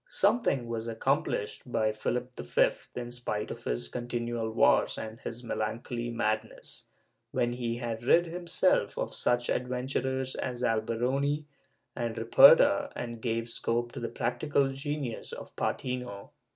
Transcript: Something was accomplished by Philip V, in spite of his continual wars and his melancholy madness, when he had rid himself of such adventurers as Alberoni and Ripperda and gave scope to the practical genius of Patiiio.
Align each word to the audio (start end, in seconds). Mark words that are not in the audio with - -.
Something 0.09 0.67
was 0.67 0.87
accomplished 0.87 1.71
by 1.71 1.91
Philip 1.91 2.33
V, 2.35 2.69
in 2.95 3.11
spite 3.11 3.51
of 3.51 3.65
his 3.65 3.87
continual 3.87 4.49
wars 4.49 4.97
and 4.97 5.19
his 5.19 5.43
melancholy 5.43 6.09
madness, 6.09 6.87
when 7.29 7.53
he 7.53 7.77
had 7.77 8.01
rid 8.03 8.25
himself 8.25 8.97
of 8.97 9.13
such 9.13 9.47
adventurers 9.47 10.33
as 10.33 10.63
Alberoni 10.63 11.45
and 11.95 12.15
Ripperda 12.17 12.91
and 12.95 13.21
gave 13.21 13.47
scope 13.47 13.91
to 13.91 13.99
the 13.99 14.09
practical 14.09 14.71
genius 14.71 15.31
of 15.33 15.55
Patiiio. 15.55 16.31